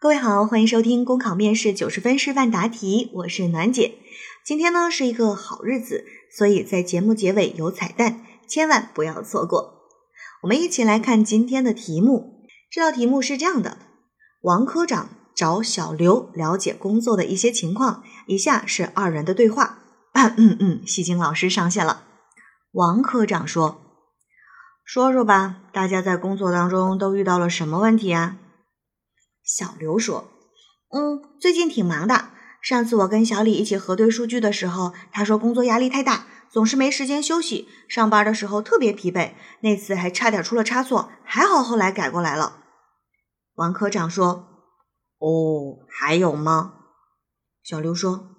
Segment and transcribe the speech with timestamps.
[0.00, 3.96] 各位好，欢迎收听公考面试九十分示范答题，我是暖姐。
[4.44, 9.88] 今天呢是一个好日子，所以在节目结尾有彩蛋，千万不要错过。
[10.44, 13.76] 我们一起来看今天的题目，这道题目是这样的：
[14.42, 19.80] 王科长找小刘了解工作的一些情况，以下是二人的对话。
[20.12, 22.04] 嗯嗯，戏精老师上线了。
[22.70, 23.80] 王科长说。
[24.84, 28.36] 说说吧，大家在工作当中都遇到了什么问题啊？
[29.48, 30.28] 小刘说
[30.92, 32.28] ：“嗯，最近挺忙的。
[32.60, 39.32] 上次我跟小李一起核对数据的时候，他说工作压力太大，总是没时间休息，上班的时候特别疲惫。
[39.62, 42.58] 那次还差点出了差错，还好后来改过来了。”
[43.56, 44.48] 王科长说
[45.18, 46.74] ：“哦，还有吗？”
[47.64, 48.36] 小刘说：“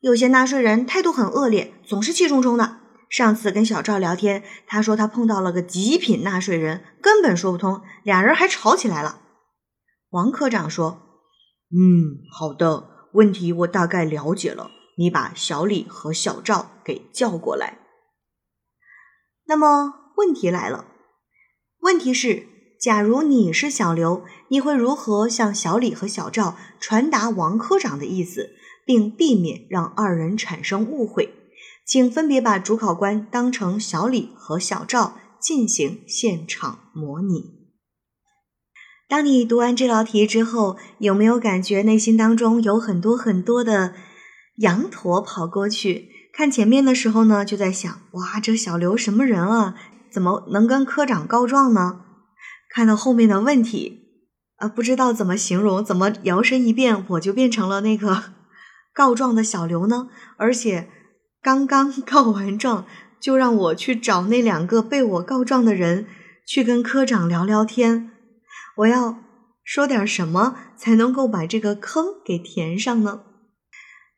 [0.00, 2.78] 有些纳税人态度很恶劣，总是气冲冲的。”
[3.10, 9.18] 上次跟小赵聊天，他说他碰到了个极品纳税人，根本说不通，俩人还吵起来了。
[10.12, 11.00] 王科长说
[11.72, 17.78] ：“嗯，好的，问题我大概了解了，你把小李和小赵给叫过来。”
[19.48, 20.84] 那么问题来了，
[21.80, 22.46] 问题是，
[22.78, 28.50] 假如你是小刘，你会如何向小李和小赵传达王科长的意思，
[28.84, 31.32] 并避免让二人产生误会？
[31.86, 37.61] 请分别把主考官当成小李和小赵进行现场模拟。
[39.12, 43.92] 当你读完这道题之后，有没有感觉内心当中有很多很多的
[44.56, 46.08] 羊驼跑过去？
[46.32, 49.74] 看前面的时候呢，就在想：哇，这小刘什么人啊？
[50.10, 52.00] 怎么能跟科长告状呢？
[52.74, 54.00] 看到后面的问题，
[54.56, 58.22] 啊，不知道怎么形容，怎么摇身一变，我就变成了那个
[58.96, 60.08] 告状的小刘呢？
[60.38, 60.88] 而且。
[61.42, 62.86] 刚刚 告完状，
[63.20, 66.06] 就让我去找那两个被我告状的人，
[66.46, 68.11] 去跟科长聊聊天。
[68.78, 69.18] 我要
[69.62, 73.22] 说点什么才能够把这个坑给填上呢？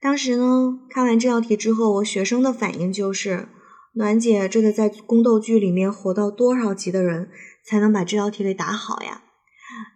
[0.00, 3.48] 当时呢，看完这道题之后，我学生的反应就是：
[3.94, 7.30] 暖姐，这得在宫斗剧里面活到多少集的人
[7.64, 9.22] 才能把这道题给答好呀？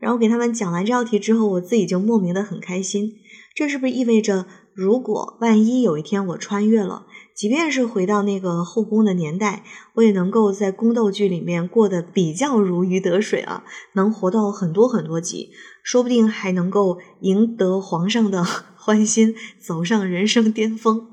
[0.00, 3.12] 然后给他们讲完这道题之后，我自己就莫名的很开心。
[3.54, 4.46] 这是不是意味着，
[4.78, 7.06] 如果万一有一天我穿越了？
[7.34, 15.50] 即便是回到那个后宫的年代，我也能够在宫斗剧里面过得比较如鱼得水啊，能活到很多很多集，
[15.82, 21.08] 说不定还能够赢得皇上的欢心，走上人生巅峰。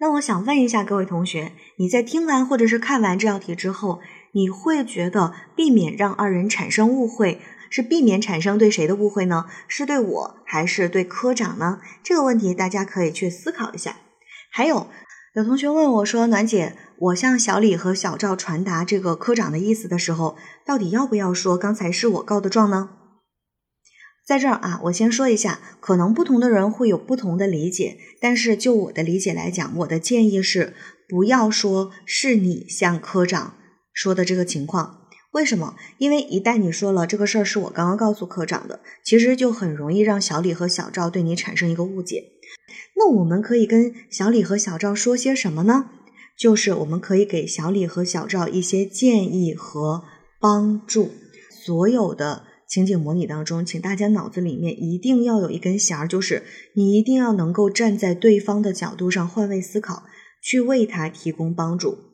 [0.00, 4.00] 那我想问一下各位同学，你在听完或者是看完这道题之后，
[4.32, 7.38] 你会觉得避免让二人产生误会，
[7.70, 9.46] 是避免产生对谁的误会呢？
[9.66, 11.80] 是对我还是对科长呢？
[12.02, 13.96] 这个问题大家可以去思考一下。
[14.50, 14.88] 还有。
[15.34, 20.36] 有同学问我说：“暖姐，我向小李和小赵传达这个科长的意思的时候，
[20.66, 22.88] 到底要不要说刚才是我告的状呢？”
[24.26, 30.74] 在这儿啊，我先说一下，可能不同的人会有不同的理解，但是就我的理解来讲，我的建议是
[31.08, 33.54] 不要说是你向科长
[33.92, 34.97] 说的这个情况。
[35.38, 35.76] 为什么？
[35.98, 42.24] 因为一旦你说了这个事儿是我刚刚告诉科长的，其实就很容易让小李和小赵对你产生一个误解。
[42.96, 45.90] 那我们可以跟小李和小赵说些什么呢？
[46.36, 50.02] 就是我们可以给小李和小赵一些建议和
[50.40, 51.12] 帮助。
[51.48, 56.42] 所有的情景模拟当中，请大家脑子里面一定要有一根弦儿，就是
[56.74, 60.02] 你一定要能够站在对方的角度上换位思考，
[60.42, 62.07] 去为他提供帮助。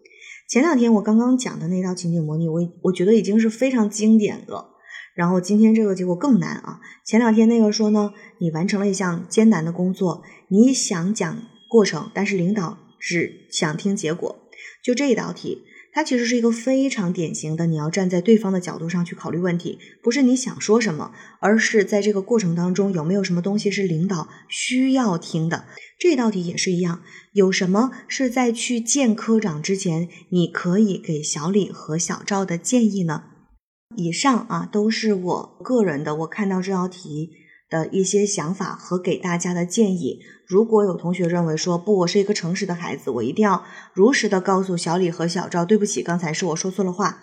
[0.54, 4.76] 前两天我刚刚讲的那道情景模拟，我我觉得已经是非常经典了。
[5.16, 6.78] 然后今天这个结果更难啊！
[7.04, 14.37] 前两天那个说呢，你完成了一项艰难的工作，你想讲过程，但是领导只想听结果。
[14.81, 25.66] 就这一道题，它其实是一个非常典型的，你要站在对方的角度上去考虑问题，不是你想说什么，而是在这个过程当中有没有什么东西是领导需要听的。
[25.97, 27.00] 这道题也是一样，
[27.33, 33.22] 有什么是在去见科长之前，你可以给小李和小赵的建议呢？
[33.97, 37.31] 以上啊都是我个人的，我看到这道题
[37.74, 40.21] 的一些想法和给大家的建议。
[40.47, 47.21] 如果有同学认为说不，我是一个诚实的孩子，我一定要如实的告诉小李和小赵，对不起，刚才是我说错了话。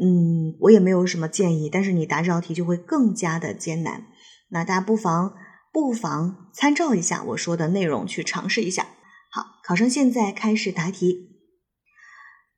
[0.00, 4.04] 嗯，我也没有什么建议，但是你答这道题就会更加的艰难。
[4.50, 5.34] 那大家不妨
[5.72, 8.86] 不妨参照一下我说的内容去尝试一下。
[9.32, 11.28] 好，考生现在开始答题。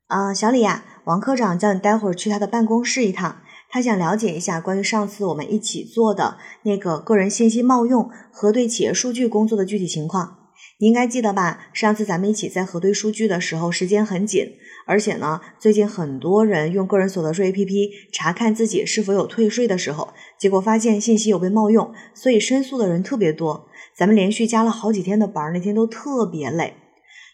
[0.05, 0.83] 啊，小李呀。
[1.05, 3.43] 王科长叫你待会儿去他的办公室一趟，
[3.75, 10.37] 他想了解一下关于上次我们一起做的那个个人信息冒用核对企业数据工作的具体情况。
[10.79, 11.67] 你应该记得吧？
[11.73, 14.53] 上次咱们一起在核对数据的时候，时间很紧，
[14.87, 23.67] 而且呢，最近很多人用个人所得税 APP 查看自己是否有退税的时候，结果发现信息有被冒用，所以申诉的人特别多。
[23.93, 26.75] 咱们连续加了好几天的班，那天都特别累。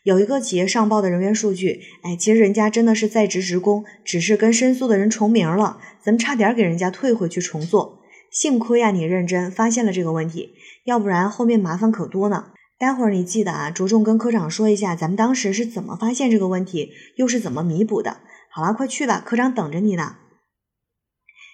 [0.03, 7.99] 有一个企业上报的人员数据，哎，其实人家真的是在职职工，只是跟申诉的人重名了，咱们差点给人家退回去重做。
[8.31, 10.53] 幸亏啊，你认真发现了这个问题，
[10.85, 12.51] 要不然后面麻烦可多呢。
[12.79, 18.21] 待会儿你记得啊，着重跟科长说一下，咱们当时是怎么发现这个问题，又是怎么弥补的。
[18.49, 20.15] 好了，快去吧，科长等着你呢。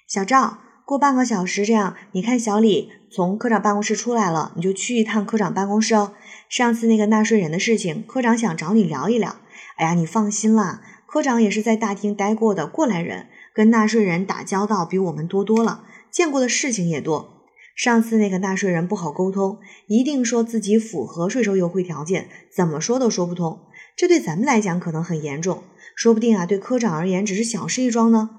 [0.08, 6.14] 小赵，过半个小时这样，你看小李从科长办公室出来了，你就去一趟科长办公室哦。
[6.50, 9.38] 上次那个纳税人的事情，科长想找你聊一聊。
[9.76, 17.44] 哎呀，你放心啦，科长也是在大厅待过的过来人，跟纳税人打交道比我们多多了，见过的事情也多。
[17.76, 23.60] 上次那个纳税人不好沟通，一定说自己符合税收优惠条件，怎么说都说不通。
[23.96, 25.64] 这对咱们来讲可能很严重，
[25.96, 28.32] 说不定啊，对科长而言只是小事一桩呢。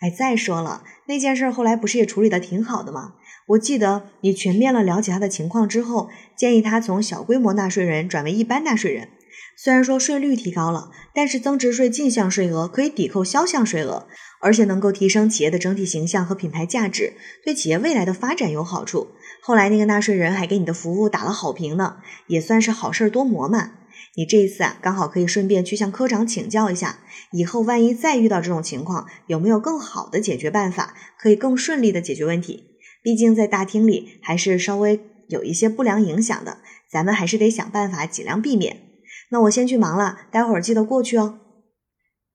[0.00, 3.14] 哎，再说了，那件事后来不是也处理的挺好的吗？
[3.46, 9.08] 我记得你全面了了解他的情况之后，建议他从小规模纳税人转为一般纳税人。
[9.56, 14.06] 虽然说税率提高了，但是增值税进项税额可以抵扣销项税额。
[14.38, 19.08] 而且能够提升企业的整体形象和品牌价值，对企业未来的发展有好处。
[19.40, 21.96] 后来那个纳税人还给你的服务打了好评呢，
[22.26, 23.72] 也算是好事多磨嘛。
[24.14, 26.98] 你这一次啊，刚好可以顺便去向科长请教一下，
[27.32, 32.75] 以后万一再遇到这种情况，有没有更好的解决办法，可以更顺利的解决问题。
[33.06, 34.98] 毕竟在大厅里还是稍微
[35.28, 36.58] 有一些不良影响的，
[36.90, 38.82] 咱们还是得想办法尽量避免。
[39.30, 41.38] 那我先去忙了，待会儿记得过去哦。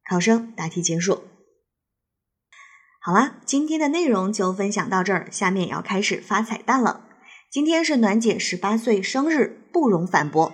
[0.09, 1.23] 考生答题结束。
[3.01, 7.05] 好啦，今天的内容就分享到这儿，下面要开始发彩蛋了。
[7.51, 10.53] 今天是暖姐十八岁生日，不容反驳。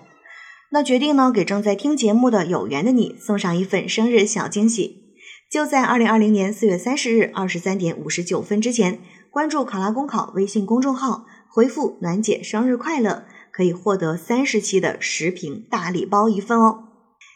[0.72, 5.14] 那决定呢，给正在听节目的有缘的你送上一份生日小惊喜。
[5.52, 9.00] 就在二零二零年四月三十日二十三点五十九分之前，
[9.38, 16.86] 关注考拉公考微信公众号，回复“暖姐生日快乐”，可以获得三十期的食品大礼包一份哦。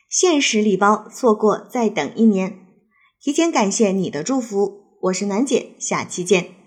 [0.09, 2.57] 限时礼包，错过再等一年。
[3.21, 4.97] 提前感谢你的祝福。
[4.99, 6.60] 我是暖姐，下期见。